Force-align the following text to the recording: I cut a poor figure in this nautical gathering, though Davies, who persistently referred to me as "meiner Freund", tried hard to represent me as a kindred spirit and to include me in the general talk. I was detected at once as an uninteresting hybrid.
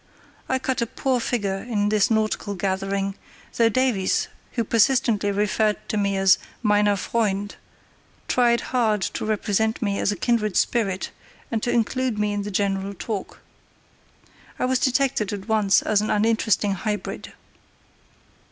I 0.49 0.57
cut 0.57 0.81
a 0.81 0.87
poor 0.87 1.19
figure 1.19 1.57
in 1.61 1.89
this 1.89 2.09
nautical 2.09 2.55
gathering, 2.55 3.13
though 3.55 3.69
Davies, 3.69 4.29
who 4.53 4.63
persistently 4.63 5.29
referred 5.31 5.77
to 5.89 5.95
me 5.95 6.17
as 6.17 6.39
"meiner 6.63 6.95
Freund", 6.95 7.53
tried 8.27 8.61
hard 8.73 9.01
to 9.03 9.23
represent 9.25 9.79
me 9.79 9.99
as 9.99 10.11
a 10.11 10.15
kindred 10.15 10.57
spirit 10.57 11.11
and 11.51 11.61
to 11.61 11.69
include 11.69 12.17
me 12.17 12.33
in 12.33 12.41
the 12.41 12.49
general 12.49 12.95
talk. 12.95 13.41
I 14.57 14.65
was 14.65 14.79
detected 14.79 15.33
at 15.33 15.47
once 15.47 15.83
as 15.83 16.01
an 16.01 16.09
uninteresting 16.09 16.71
hybrid. 16.71 17.33